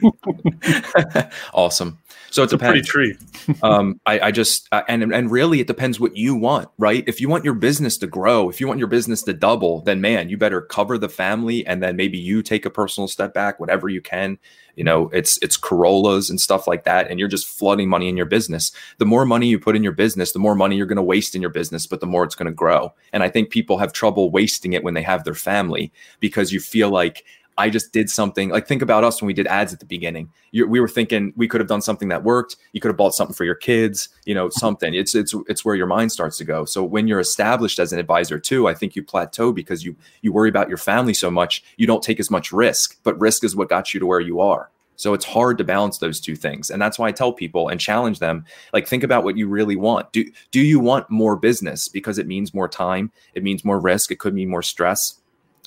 [1.55, 1.99] awesome.
[2.31, 3.17] So it's, it's a pretty tree.
[3.63, 7.05] um, I, I just uh, and and really it depends what you want, right?
[7.07, 10.01] If you want your business to grow, if you want your business to double, then
[10.01, 13.59] man, you better cover the family, and then maybe you take a personal step back,
[13.59, 14.39] whatever you can.
[14.77, 18.17] You know, it's it's Corollas and stuff like that, and you're just flooding money in
[18.17, 18.73] your business.
[18.99, 21.35] The more money you put in your business, the more money you're going to waste
[21.35, 22.93] in your business, but the more it's going to grow.
[23.13, 26.61] And I think people have trouble wasting it when they have their family because you
[26.61, 27.25] feel like
[27.59, 30.31] I just did something like think about us when we did ads at the beginning.
[30.53, 32.57] You're, we were thinking we could have done something that worked.
[32.73, 34.95] You could have bought something for your kids, you know, something.
[34.95, 36.65] It's it's it's where your mind starts to go.
[36.65, 40.33] So when you're established as an advisor too, I think you plateau because you you
[40.33, 41.65] worry about your family so much.
[41.77, 44.41] You don't take as much risk, but risk is what got you to where you
[44.41, 44.71] are.
[44.95, 46.71] So it's hard to balance those two things.
[46.71, 49.77] And that's why I tell people and challenge them like think about what you really
[49.77, 50.13] want.
[50.13, 54.13] Do do you want more business because it means more time, it means more risk,
[54.13, 55.21] it could mean more stress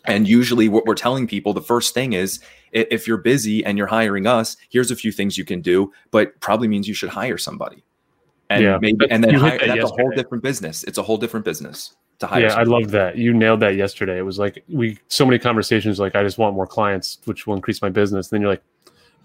[0.06, 2.40] and usually, what we're telling people the first thing is
[2.72, 6.40] if you're busy and you're hiring us, here's a few things you can do, but
[6.40, 7.84] probably means you should hire somebody.
[8.50, 10.04] And yeah, maybe, and then hire, that that's yesterday.
[10.04, 10.84] a whole different business.
[10.84, 12.42] It's a whole different business to hire.
[12.42, 12.70] Yeah, somebody.
[12.70, 13.18] I love that.
[13.18, 14.18] You nailed that yesterday.
[14.18, 17.56] It was like we so many conversations like I just want more clients, which will
[17.56, 18.32] increase my business.
[18.32, 18.64] And then you're like,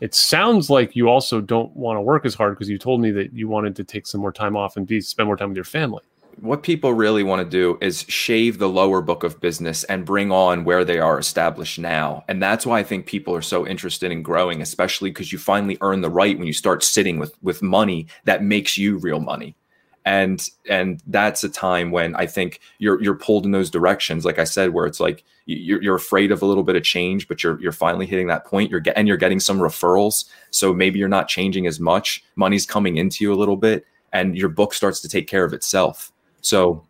[0.01, 3.11] it sounds like you also don't want to work as hard because you told me
[3.13, 5.57] that you wanted to take some more time off and be spend more time with
[5.57, 6.03] your family
[6.41, 10.31] what people really want to do is shave the lower book of business and bring
[10.31, 12.25] on where they are established now.
[12.29, 15.79] And that's why I think people are so interested in growing, especially because you finally
[15.81, 19.57] earn the right when you start sitting with with money that makes you real money.
[20.05, 24.39] And and that's a time when I think you're you're pulled in those directions, like
[24.39, 27.43] I said, where it's like you're, you're afraid of a little bit of change, but
[27.43, 28.71] you're you're finally hitting that point.
[28.71, 32.23] You're getting and you're getting some referrals, so maybe you're not changing as much.
[32.37, 35.53] Money's coming into you a little bit, and your book starts to take care of
[35.53, 36.13] itself
[36.47, 36.87] so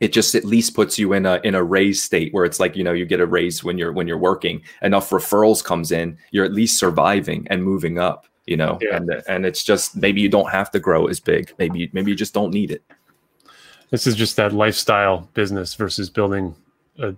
[0.00, 2.76] it just at least puts you in a in a raise state where it's like
[2.76, 4.62] you know you get a raise when you're when you're working.
[4.82, 8.78] Enough referrals comes in you're at least surviving and moving up you know?
[8.80, 8.96] Yeah.
[8.96, 11.52] and and it's just maybe you don't have to grow as big.
[11.58, 12.82] Maybe maybe you just don't need it.
[13.90, 16.54] This is just that lifestyle business versus building
[16.98, 17.14] a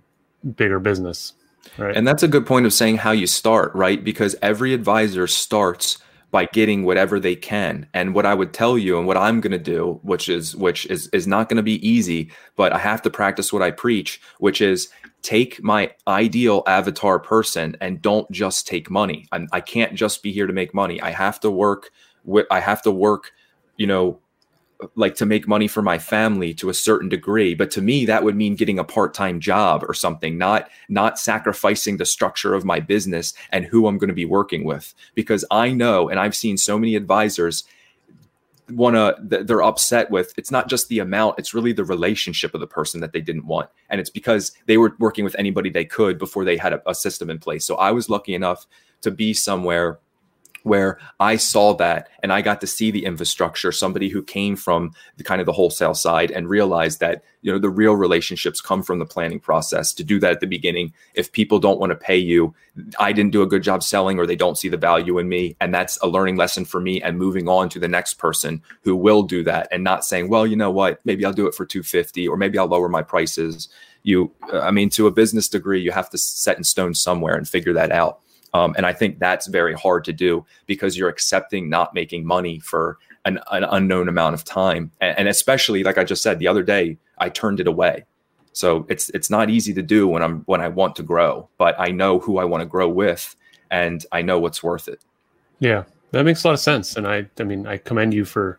[0.55, 1.33] bigger business
[1.77, 1.95] right?
[1.95, 4.03] And that's a good point of saying how you start right?
[4.03, 5.97] Because every advisor starts
[6.35, 7.87] by getting whatever they can.
[7.93, 10.85] And what I would tell you and what I'm going to do, which is which
[10.87, 14.19] is is not going to be easy, but I have to practice what I preach,
[14.39, 14.89] which is
[15.21, 19.25] take my ideal avatar person and don't just take money.
[19.31, 20.99] I'm, I can not just be here to make money.
[21.01, 21.91] I have to work
[22.25, 23.31] with I have to work,
[23.77, 24.19] you know,
[24.95, 28.23] like to make money for my family to a certain degree but to me that
[28.23, 32.79] would mean getting a part-time job or something not not sacrificing the structure of my
[32.79, 34.93] business and who I'm going to be working with.
[35.13, 37.63] Because I know and I've seen so many advisors
[38.71, 42.59] want to they're upset with it's not just the amount it's really the relationship of
[42.59, 43.69] the person that they didn't want.
[43.89, 46.95] And it's because they were working with anybody they could before they had a, a
[46.95, 47.65] system in place.
[47.65, 48.65] So i was lucky enough
[49.01, 49.99] to be somewhere
[50.65, 54.93] where I saw that and I got to see the infrastructure, somebody who came from
[55.15, 58.81] the kind of the wholesale side and realized that, you know, the real relationships come
[58.81, 59.93] from the planning process.
[59.93, 62.55] To do that at the beginning, if people don't want to pay you,
[62.97, 65.55] I didn't do a good job selling or they don't see the value in me.
[65.61, 68.95] And that's a learning lesson for me and moving on to the next person who
[68.95, 71.67] will do that and not saying, well, you know what, maybe I'll do it for
[71.67, 73.69] 250 or maybe I'll lower my prices.
[74.01, 77.47] You, I mean, to a business degree, you have to set in stone somewhere and
[77.47, 78.21] figure that out.
[78.55, 82.59] Um, and I think that's very hard to do because you're accepting not making money
[82.59, 84.91] for an, an unknown amount of time.
[85.01, 88.05] And, and, especially, like I just said the other day, I turned it away.
[88.53, 91.77] So it's it's not easy to do when I'm when I want to grow, but
[91.77, 93.35] I know who I want to grow with,
[93.69, 95.01] and I know what's worth it.
[95.59, 96.95] Yeah, that makes a lot of sense.
[96.95, 98.57] And I I mean I commend you for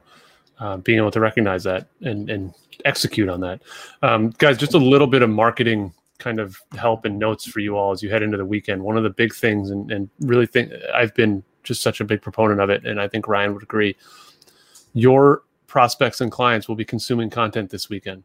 [0.61, 2.53] uh, being able to recognize that and and
[2.85, 3.63] execute on that,
[4.03, 4.59] um, guys.
[4.59, 8.03] Just a little bit of marketing kind of help and notes for you all as
[8.03, 8.83] you head into the weekend.
[8.83, 12.23] One of the big things, and, and really think I've been just such a big
[12.23, 13.97] proponent of it, and I think Ryan would agree.
[14.95, 18.25] Your prospects and clients will be consuming content this weekend.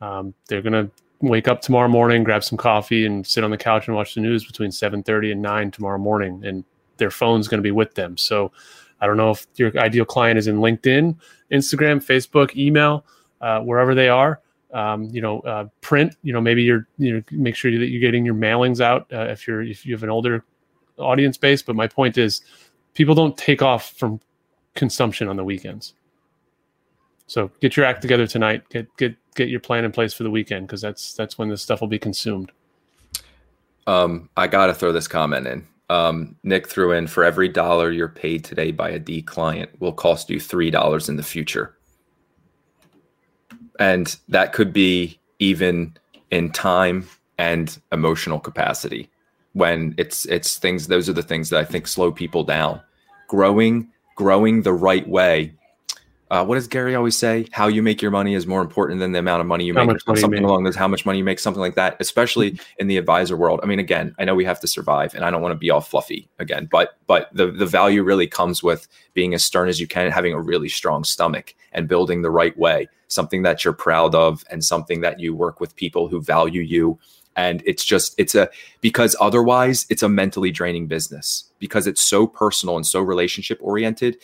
[0.00, 3.56] Um, they're going to wake up tomorrow morning, grab some coffee, and sit on the
[3.56, 6.64] couch and watch the news between 7:30 and 9 tomorrow morning, and
[6.98, 8.16] their phone's going to be with them.
[8.16, 8.52] So,
[9.00, 11.16] I don't know if your ideal client is in LinkedIn,
[11.52, 13.04] Instagram, Facebook, email,
[13.40, 14.40] uh, wherever they are
[14.76, 16.14] um, you know, uh, print.
[16.22, 19.26] You know, maybe you're you know make sure that you're getting your mailings out uh,
[19.30, 20.44] if you're if you have an older
[20.98, 21.62] audience base.
[21.62, 22.42] But my point is,
[22.94, 24.20] people don't take off from
[24.74, 25.94] consumption on the weekends.
[27.26, 28.68] So get your act together tonight.
[28.68, 31.62] Get get get your plan in place for the weekend because that's that's when this
[31.62, 32.52] stuff will be consumed.
[33.86, 35.66] Um, I gotta throw this comment in.
[35.88, 39.92] Um, Nick threw in for every dollar you're paid today by a D client will
[39.92, 41.76] cost you three dollars in the future,
[43.78, 45.96] and that could be even
[46.30, 47.08] in time
[47.38, 49.10] and emotional capacity.
[49.52, 52.80] When it's it's things, those are the things that I think slow people down.
[53.28, 55.52] Growing, growing the right way
[56.28, 57.46] uh, what does Gary always say?
[57.52, 59.84] How you make your money is more important than the amount of money you how
[59.84, 60.00] make.
[60.00, 61.96] something along those, how much money you make, something like that.
[62.00, 62.62] Especially mm-hmm.
[62.78, 63.60] in the advisor world.
[63.62, 65.70] I mean, again, I know we have to survive, and I don't want to be
[65.70, 69.78] all fluffy again, but but the the value really comes with being as stern as
[69.78, 73.72] you can, having a really strong stomach, and building the right way, something that you're
[73.72, 76.98] proud of, and something that you work with people who value you.
[77.36, 78.48] And it's just it's a
[78.80, 84.16] because otherwise it's a mentally draining business because it's so personal and so relationship oriented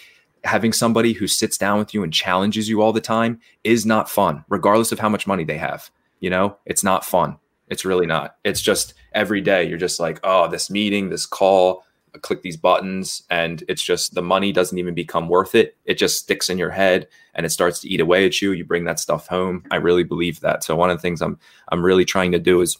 [0.44, 4.10] having somebody who sits down with you and challenges you all the time is not
[4.10, 5.90] fun, regardless of how much money they have.
[6.20, 7.36] You know, it's not fun.
[7.68, 8.36] It's really not.
[8.44, 12.56] It's just every day you're just like, oh, this meeting, this call, I click these
[12.56, 15.76] buttons, and it's just the money doesn't even become worth it.
[15.86, 18.52] It just sticks in your head and it starts to eat away at you.
[18.52, 19.64] You bring that stuff home.
[19.70, 20.62] I really believe that.
[20.62, 21.38] So one of the things I'm
[21.70, 22.76] I'm really trying to do is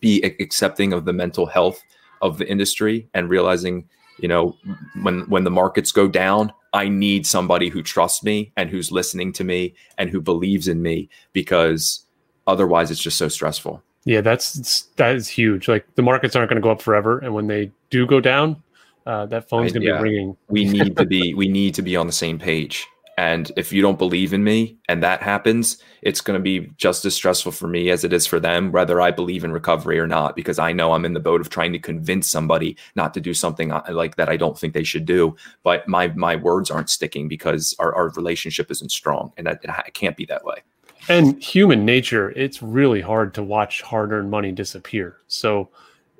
[0.00, 1.82] be accepting of the mental health
[2.20, 3.88] of the industry and realizing,
[4.18, 4.56] you know,
[5.02, 9.32] when when the markets go down, I need somebody who trusts me and who's listening
[9.34, 12.04] to me and who believes in me because
[12.46, 13.82] otherwise it's just so stressful.
[14.04, 15.68] Yeah, that's that is huge.
[15.68, 18.62] Like the markets aren't going to go up forever, and when they do go down,
[19.06, 19.96] uh, that phone's going to yeah.
[19.96, 20.36] be ringing.
[20.48, 22.86] we need to be we need to be on the same page.
[23.18, 27.04] And if you don't believe in me and that happens, it's going to be just
[27.06, 30.06] as stressful for me as it is for them, whether I believe in recovery or
[30.06, 33.20] not, because I know I'm in the boat of trying to convince somebody not to
[33.20, 35.34] do something uh, like that I don't think they should do.
[35.62, 39.94] But my my words aren't sticking because our, our relationship isn't strong, and that it
[39.94, 40.62] can't be that way.
[41.08, 45.18] And human nature, it's really hard to watch hard earned money disappear.
[45.28, 45.70] So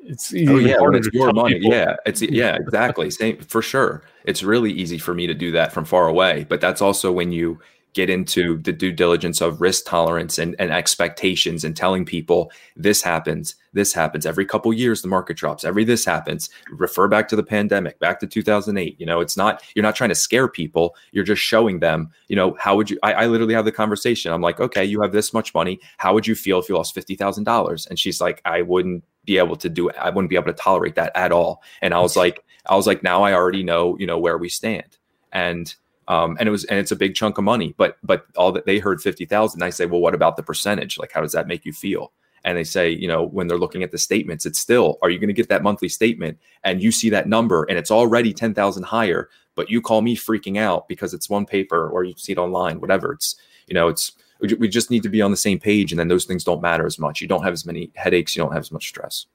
[0.06, 1.54] it's oh yeah, it's your money.
[1.54, 1.72] People.
[1.72, 3.10] Yeah, it's yeah, exactly.
[3.10, 4.02] Same for sure.
[4.24, 7.32] It's really easy for me to do that from far away, but that's also when
[7.32, 7.58] you
[7.96, 13.00] get into the due diligence of risk tolerance and, and expectations and telling people this
[13.00, 16.50] happens, this happens every couple years, the market drops, every this happens.
[16.70, 19.00] Refer back to the pandemic, back to 2008.
[19.00, 20.94] You know, it's not, you're not trying to scare people.
[21.10, 24.30] You're just showing them, you know, how would you, I, I literally have the conversation.
[24.30, 25.80] I'm like, okay, you have this much money.
[25.96, 27.86] How would you feel if you lost $50,000?
[27.88, 29.96] And she's like, I wouldn't be able to do it.
[30.00, 31.62] I wouldn't be able to tolerate that at all.
[31.82, 34.48] And I was like, I was like, now I already know, you know, where we
[34.48, 34.96] stand.
[35.32, 35.74] And
[36.08, 38.64] um, and it was and it's a big chunk of money, but but all that
[38.64, 39.62] they heard fifty thousand.
[39.62, 40.98] I say, well, what about the percentage?
[40.98, 42.12] Like, how does that make you feel?
[42.44, 45.18] And they say, you know, when they're looking at the statements, it's still, are you
[45.18, 48.54] going to get that monthly statement and you see that number and it's already ten
[48.54, 52.32] thousand higher, but you call me freaking out because it's one paper or you see
[52.32, 53.12] it online, whatever.
[53.12, 53.34] It's
[53.66, 56.24] you know, it's we just need to be on the same page and then those
[56.24, 57.20] things don't matter as much.
[57.20, 59.26] You don't have as many headaches you don't have as much stress.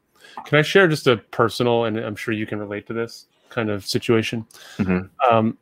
[0.45, 3.69] Can i share just a personal and i'm sure you can relate to this kind
[3.69, 4.45] of situation?
[4.77, 5.35] Mm-hmm.
[5.35, 5.57] um,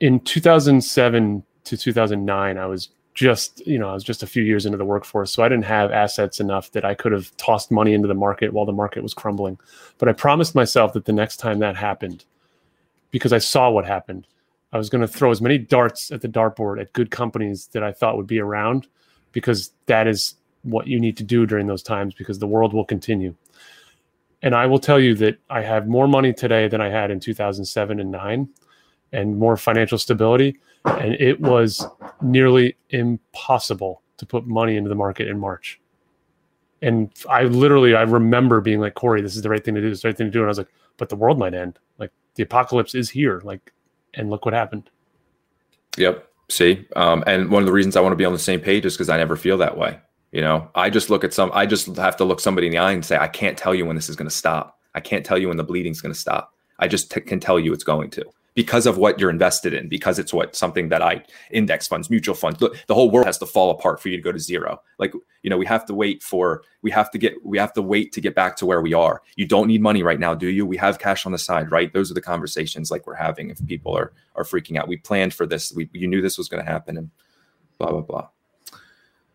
[0.00, 4.66] in 2007 to 2009 i was just you know i was just a few years
[4.66, 7.94] into the workforce so i didn't have assets enough that i could have tossed money
[7.94, 9.58] into the market while the market was crumbling.
[9.98, 12.24] But i promised myself that the next time that happened
[13.10, 14.26] because i saw what happened
[14.74, 17.84] I was going to throw as many darts at the dartboard at good companies that
[17.84, 18.88] I thought would be around
[19.30, 22.84] because that is what you need to do during those times because the world will
[22.84, 23.36] continue.
[24.42, 27.20] And I will tell you that I have more money today than I had in
[27.20, 28.48] 2007 and 9
[29.12, 31.86] and more financial stability and it was
[32.20, 35.80] nearly impossible to put money into the market in March.
[36.82, 39.88] And I literally I remember being like Corey, this is the right thing to do,
[39.88, 41.54] this is the right thing to do and I was like, but the world might
[41.54, 41.78] end.
[41.98, 43.40] Like the apocalypse is here.
[43.44, 43.72] Like
[44.16, 44.90] and look what happened.
[45.96, 46.28] Yep.
[46.50, 48.84] See, um, and one of the reasons I want to be on the same page
[48.84, 49.98] is because I never feel that way.
[50.32, 51.50] You know, I just look at some.
[51.54, 53.86] I just have to look somebody in the eye and say, I can't tell you
[53.86, 54.78] when this is going to stop.
[54.94, 56.52] I can't tell you when the bleeding's going to stop.
[56.78, 59.88] I just t- can tell you it's going to because of what you're invested in,
[59.88, 63.46] because it's what something that I index funds, mutual funds, the, whole world has to
[63.46, 64.80] fall apart for you to go to zero.
[64.98, 65.12] Like,
[65.42, 68.12] you know, we have to wait for, we have to get, we have to wait
[68.12, 69.22] to get back to where we are.
[69.36, 70.64] You don't need money right now, do you?
[70.66, 71.92] We have cash on the side, right?
[71.92, 74.86] Those are the conversations like we're having if people are, are freaking out.
[74.86, 75.72] We planned for this.
[75.72, 77.10] We, you knew this was going to happen and
[77.78, 78.28] blah, blah, blah.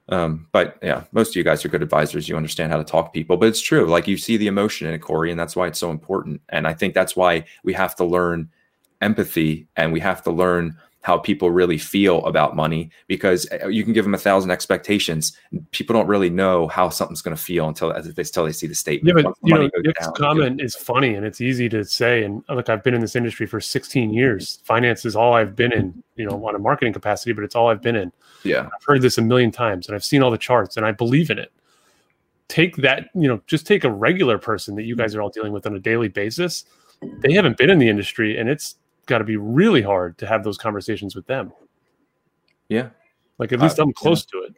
[0.07, 2.27] Um, but yeah, most of you guys are good advisors.
[2.27, 3.85] You understand how to talk people, but it's true.
[3.85, 6.41] Like you see the emotion in it, Corey, and that's why it's so important.
[6.49, 8.49] And I think that's why we have to learn
[9.01, 13.85] empathy and we have to learn how people really feel about money because uh, you
[13.85, 15.37] can give them a thousand expectations.
[15.71, 18.75] People don't really know how something's going to feel until they until they see the
[18.75, 19.17] statement.
[19.17, 22.23] Yeah, but you know, Nick's down, comment is funny and it's easy to say.
[22.23, 24.59] And look, I've been in this industry for 16 years.
[24.65, 26.03] Finance is all I've been in.
[26.17, 28.11] You know, on a marketing capacity, but it's all I've been in.
[28.43, 30.91] Yeah, I've heard this a million times, and I've seen all the charts, and I
[30.91, 31.53] believe in it.
[32.49, 35.53] take that, you know, just take a regular person that you guys are all dealing
[35.53, 36.65] with on a daily basis.
[37.21, 38.75] They haven't been in the industry, and it's
[39.09, 41.51] got to be really hard to have those conversations with them.
[42.69, 42.89] Yeah,
[43.37, 44.39] like at least uh, I'm close yeah.
[44.39, 44.55] to it.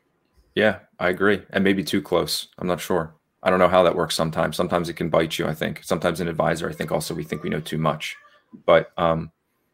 [0.54, 2.50] Yeah, I agree, and maybe too close.
[2.60, 3.16] I'm not sure.
[3.42, 4.14] I don't know how that works.
[4.14, 5.48] Sometimes, sometimes it can bite you.
[5.48, 6.70] I think sometimes an advisor.
[6.70, 8.16] I think also we think we know too much,
[8.66, 9.32] but um,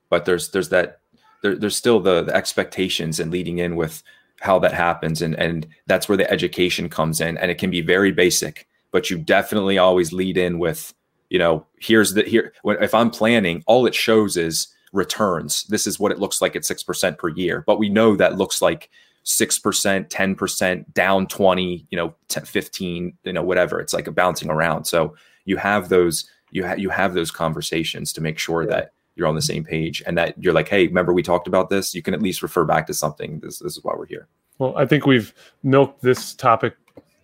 [0.10, 1.02] but there's there's that
[1.42, 4.04] there, there's still the, the expectations and leading in with
[4.40, 7.82] how that happens and and that's where the education comes in and it can be
[7.82, 10.94] very basic but you definitely always lead in with
[11.30, 15.86] you know here's the here when if i'm planning all it shows is returns this
[15.86, 18.90] is what it looks like at 6% per year but we know that looks like
[19.26, 24.50] 6% 10% down 20 you know 10, 15 you know whatever it's like a bouncing
[24.50, 28.70] around so you have those you have you have those conversations to make sure yeah.
[28.70, 31.70] that you're on the same page and that you're like, hey, remember we talked about
[31.70, 31.96] this?
[31.96, 33.40] You can at least refer back to something.
[33.40, 34.28] This, this is why we're here.
[34.60, 36.76] Well, I think we've milked this topic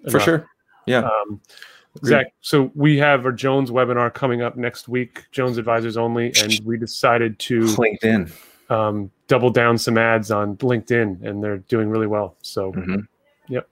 [0.01, 0.11] enough.
[0.11, 0.47] for sure.
[0.85, 1.07] Yeah.
[1.07, 1.39] Um,
[2.03, 6.59] Zach, so we have our Jones webinar coming up next week, Jones Advisors only, and
[6.65, 8.31] we decided to LinkedIn
[8.69, 12.35] um, double down some ads on LinkedIn, and they're doing really well.
[12.41, 13.01] So, mm-hmm.
[13.47, 13.67] yep.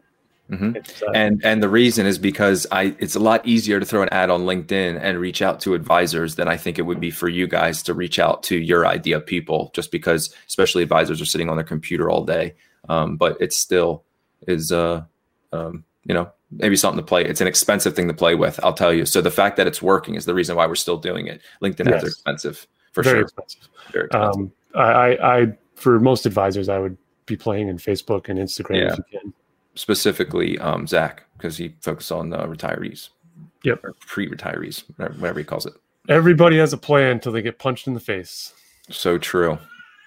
[0.49, 0.77] Mm-hmm.
[1.07, 4.10] Uh, and and the reason is because I it's a lot easier to throw an
[4.10, 7.29] ad on LinkedIn and reach out to advisors than I think it would be for
[7.29, 9.71] you guys to reach out to your idea people.
[9.73, 12.55] Just because, especially advisors are sitting on their computer all day,
[12.89, 14.03] um, but it still
[14.45, 15.03] is uh
[15.53, 17.26] um, you know maybe something to play.
[17.26, 18.60] It's an expensive thing to play with.
[18.64, 19.06] I'll tell you.
[19.06, 21.42] So the fact that it's working is the reason why we're still doing it.
[21.62, 21.96] LinkedIn yes.
[21.96, 23.22] ads are expensive for Very sure.
[23.24, 23.70] Expensive.
[23.92, 24.42] Very expensive.
[24.42, 28.94] Um, I, I for most advisors I would be playing in Facebook and Instagram yeah.
[28.94, 29.34] if you can
[29.76, 33.10] specifically um, Zach because he focuses on uh, retirees.
[33.64, 33.84] Yep.
[33.84, 35.74] Or pre-retirees, whatever he calls it.
[36.10, 38.54] Everybody has a plan until they get punched in the face.
[38.90, 39.60] So true.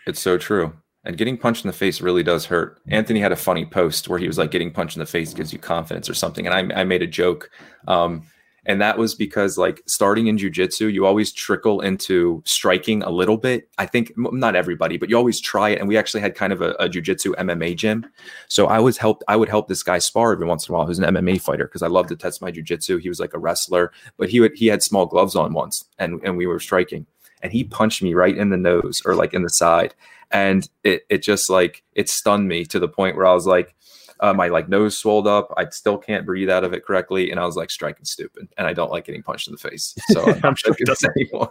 [0.07, 0.73] It's so true.
[1.05, 2.81] And getting punched in the face really does hurt.
[2.89, 5.53] Anthony had a funny post where he was like, "Getting punched in the face gives
[5.53, 6.47] you confidence" or something.
[6.47, 7.51] And I, I made a joke.
[7.87, 8.25] Um,
[8.67, 13.37] and that was because like starting in jujitsu you always trickle into striking a little
[13.37, 16.53] bit i think not everybody but you always try it and we actually had kind
[16.53, 18.07] of a, a jujitsu mma gym
[18.49, 20.87] so i was helped i would help this guy spar every once in a while
[20.87, 23.39] who's an mma fighter because i love to test my jujitsu he was like a
[23.39, 27.07] wrestler but he would he had small gloves on once and and we were striking
[27.43, 29.95] and he punched me right in the nose or like in the side
[30.31, 33.75] and it, it just like it stunned me to the point where i was like
[34.21, 35.53] uh, my like nose swelled up.
[35.57, 38.49] I still can't breathe out of it correctly, and I was like striking stupid.
[38.57, 41.49] And I don't like getting punched in the face, so I'm not sure this anymore.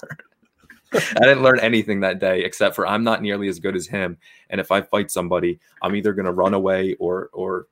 [0.94, 4.18] I didn't learn anything that day except for I'm not nearly as good as him.
[4.50, 7.68] And if I fight somebody, I'm either going to run away or or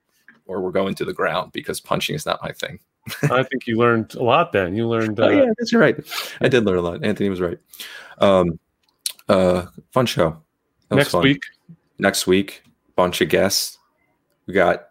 [0.45, 2.79] or we're going to the ground because punching is not my thing.
[3.23, 4.75] I think you learned a lot then.
[4.75, 5.19] You learned.
[5.19, 5.25] Uh...
[5.25, 5.95] Oh, yeah, that's right.
[6.41, 7.03] I did learn a lot.
[7.03, 7.57] Anthony was right.
[8.17, 8.59] Um,
[9.29, 10.41] uh, fun show.
[10.91, 11.23] Next fun.
[11.23, 11.41] week.
[11.99, 12.63] Next week,
[12.95, 13.77] bunch of guests.
[14.47, 14.89] We got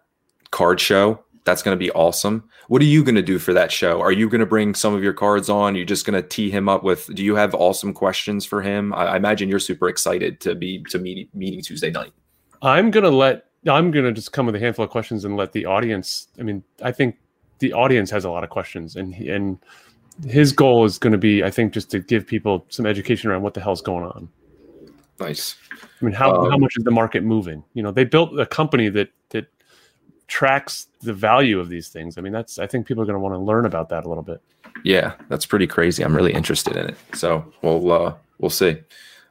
[0.51, 1.23] card show.
[1.43, 2.43] That's going to be awesome.
[2.67, 3.99] What are you going to do for that show?
[3.99, 5.75] Are you going to bring some of your cards on?
[5.75, 7.13] You're just going to tee him up with?
[7.13, 8.93] Do you have awesome questions for him?
[8.93, 12.13] I, I imagine you're super excited to be to meet meeting Tuesday night.
[12.61, 13.47] I'm going to let.
[13.67, 16.27] I'm going to just come with a handful of questions and let the audience.
[16.39, 17.17] I mean, I think
[17.59, 19.57] the audience has a lot of questions, and and
[20.25, 23.41] his goal is going to be, I think, just to give people some education around
[23.41, 24.29] what the hell's going on.
[25.19, 25.55] Nice.
[26.01, 27.63] I mean, how, um, how much is the market moving?
[27.73, 29.47] You know, they built a company that that
[30.27, 32.17] tracks the value of these things.
[32.17, 34.09] I mean, that's I think people are going to want to learn about that a
[34.09, 34.41] little bit.
[34.83, 36.03] Yeah, that's pretty crazy.
[36.03, 36.97] I'm really interested in it.
[37.13, 38.77] So we'll uh, we'll see.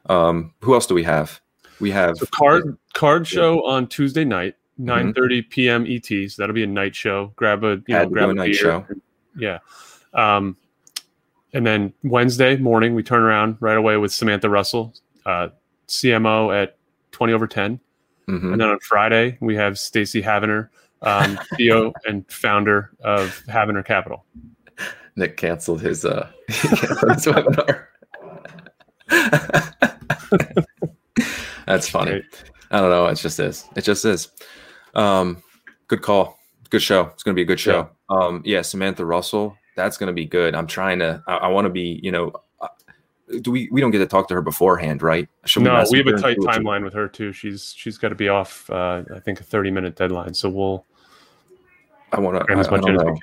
[0.07, 1.41] Um, who else do we have?
[1.79, 5.85] We have so card card show on Tuesday night, 9 30 p.m.
[5.87, 6.05] ET.
[6.05, 7.33] So that'll be a night show.
[7.35, 8.85] Grab a you know grab a night show.
[9.35, 9.59] Yeah.
[10.13, 10.57] Um,
[11.53, 14.93] and then Wednesday morning we turn around right away with Samantha Russell,
[15.25, 15.49] uh,
[15.91, 16.77] CMO at
[17.11, 17.79] 20 over 10.
[18.27, 18.53] Mm-hmm.
[18.53, 20.69] And then on Friday we have Stacy Havener
[21.01, 24.25] um, CEO and founder of Havener Capital.
[25.17, 27.85] Nick canceled his uh his webinar.
[31.65, 32.23] That's funny.
[32.71, 33.07] I don't know.
[33.07, 33.65] It just is.
[33.75, 34.29] It just is.
[34.95, 35.43] Um,
[35.87, 36.37] good call.
[36.69, 37.07] Good show.
[37.07, 37.89] It's going to be a good show.
[38.09, 38.17] Yeah.
[38.17, 39.57] Um, yeah, Samantha Russell.
[39.75, 40.55] That's going to be good.
[40.55, 41.21] I'm trying to.
[41.27, 41.99] I, I want to be.
[42.01, 42.31] You know,
[43.39, 43.69] do we?
[43.71, 45.27] We don't get to talk to her beforehand, right?
[45.45, 47.31] Should no, we, we have a tight timeline with her too.
[47.33, 48.69] She's she's got to be off.
[48.69, 50.33] Uh, I think a 30 minute deadline.
[50.33, 50.85] So we'll
[52.11, 52.57] I want to.
[52.57, 53.17] as much as know,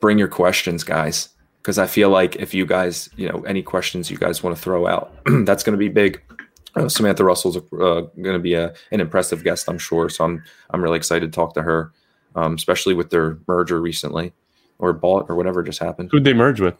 [0.00, 1.30] bring your questions, guys,
[1.60, 4.62] because I feel like if you guys, you know, any questions you guys want to
[4.62, 5.12] throw out,
[5.44, 6.20] that's going to be big.
[6.74, 10.08] Uh, Samantha Russell's uh, going to be a, an impressive guest, I'm sure.
[10.08, 11.92] So I'm I'm really excited to talk to her,
[12.34, 14.32] um, especially with their merger recently,
[14.78, 16.10] or bought or whatever just happened.
[16.12, 16.74] Who'd they merge with?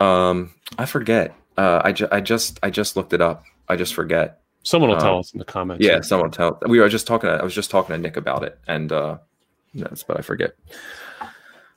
[0.00, 1.34] Um, I forget.
[1.56, 3.44] Uh, I, ju- I just I just looked it up.
[3.68, 4.40] I just forget.
[4.62, 5.84] Someone will um, tell us in the comments.
[5.84, 6.58] Yeah, someone will tell.
[6.66, 7.30] We were just talking.
[7.30, 9.18] I was just talking to Nick about it, and uh,
[9.74, 10.54] Yes, but I forget.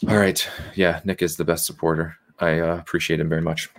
[0.08, 0.48] All right.
[0.76, 2.16] Yeah, Nick is the best supporter.
[2.40, 3.70] I uh, appreciate him very much.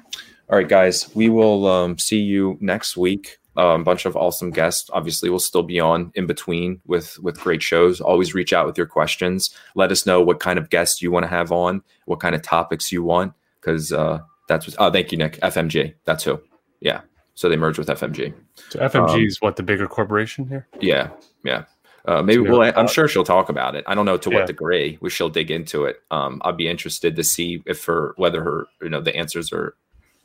[0.50, 3.38] All right, guys, we will um, see you next week.
[3.56, 4.88] A bunch of awesome guests.
[4.92, 8.00] Obviously, we'll still be on in between with with great shows.
[8.00, 9.52] Always reach out with your questions.
[9.74, 12.42] Let us know what kind of guests you want to have on, what kind of
[12.42, 14.76] topics you want, because uh, that's what.
[14.78, 15.38] Oh, thank you, Nick.
[15.40, 15.94] FMG.
[16.04, 16.40] That's who.
[16.80, 17.02] Yeah.
[17.34, 18.34] So they merged with FMG.
[18.70, 20.66] So FMG um, is what the bigger corporation here.
[20.80, 21.10] Yeah.
[21.44, 21.64] Yeah.
[22.04, 23.84] Uh, maybe well, I'm sure she'll talk about it.
[23.86, 24.38] I don't know to yeah.
[24.38, 24.98] what degree.
[25.00, 26.02] We she'll dig into it.
[26.10, 29.76] Um, I'd be interested to see if her whether her you know the answers are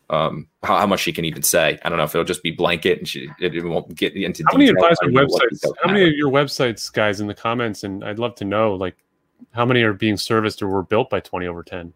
[0.09, 1.79] um, how, how, much she can even say.
[1.83, 4.43] I don't know if it'll just be blanket and she it, it won't get into.
[4.49, 5.65] How many advisor websites?
[5.83, 7.83] How many of your websites, guys, in the comments?
[7.83, 8.95] And I'd love to know like
[9.51, 11.93] how many are being serviced or were built by twenty over ten.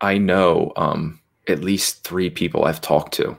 [0.00, 3.36] I know um, at least three people I've talked to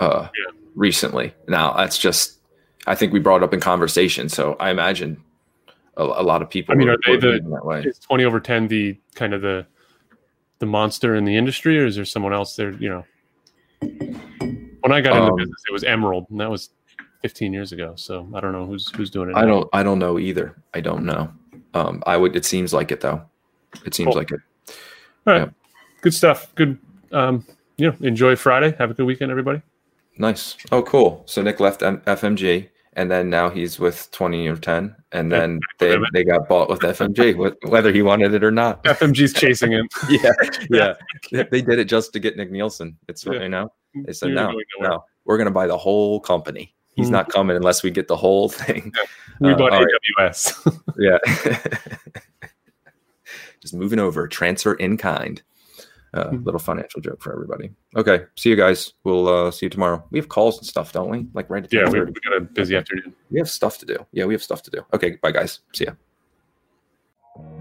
[0.00, 0.52] uh, yeah.
[0.74, 1.34] recently.
[1.48, 2.38] Now that's just
[2.86, 4.28] I think we brought up in conversation.
[4.28, 5.22] So I imagine
[5.96, 6.74] a, a lot of people.
[6.74, 7.82] I mean, are they the that way.
[7.82, 9.66] is twenty over ten the kind of the
[10.58, 12.72] the monster in the industry, or is there someone else there?
[12.72, 13.04] You know,
[13.80, 16.70] when I got into um, business, it was Emerald, and that was
[17.22, 17.94] fifteen years ago.
[17.96, 19.36] So I don't know who's who's doing it.
[19.36, 19.46] I now.
[19.46, 19.68] don't.
[19.72, 20.56] I don't know either.
[20.74, 21.30] I don't know.
[21.74, 22.34] Um, I would.
[22.34, 23.22] It seems like it though.
[23.84, 24.16] It seems cool.
[24.16, 24.40] like it.
[25.26, 25.38] All right.
[25.40, 25.48] Yeah.
[26.00, 26.54] Good stuff.
[26.54, 26.78] Good.
[27.12, 27.44] Um,
[27.76, 28.74] you know, enjoy Friday.
[28.78, 29.62] Have a good weekend, everybody.
[30.18, 30.56] Nice.
[30.70, 31.22] Oh, cool.
[31.26, 35.60] So Nick left M- FMG, and then now he's with twenty or ten, and then
[35.78, 38.84] they they got bought with FMG, whether he wanted it or not.
[38.84, 39.88] FMG's chasing him.
[40.10, 40.32] yeah,
[40.70, 40.94] yeah.
[41.50, 42.96] they did it just to get Nick Nielsen.
[43.08, 43.42] It's yeah.
[43.42, 46.74] you know they said no, no, we're going to buy the whole company.
[46.94, 47.12] He's mm-hmm.
[47.12, 48.92] not coming unless we get the whole thing.
[48.94, 49.04] Yeah.
[49.40, 49.72] We uh, bought
[50.18, 50.82] AWS.
[50.98, 51.18] yeah.
[53.60, 55.40] just moving over, transfer in kind.
[56.12, 56.44] A uh, mm-hmm.
[56.44, 57.70] little financial joke for everybody.
[57.94, 58.94] Okay, see you guys.
[59.04, 60.04] We'll uh, see you tomorrow.
[60.10, 61.28] We have calls and stuff, don't we?
[61.34, 63.14] Like right at yeah, we, we got a busy afternoon.
[63.30, 64.04] We have stuff to do.
[64.12, 64.84] Yeah, we have stuff to do.
[64.92, 65.60] Okay, bye guys.
[65.72, 65.92] See ya.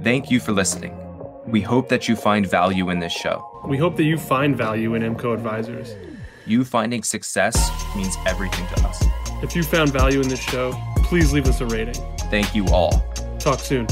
[0.03, 0.97] Thank you for listening.
[1.45, 3.61] We hope that you find value in this show.
[3.65, 5.95] We hope that you find value in MCO Advisors.
[6.45, 9.03] You finding success means everything to us.
[9.43, 11.95] If you found value in this show, please leave us a rating.
[12.29, 13.03] Thank you all.
[13.39, 13.87] Talk soon.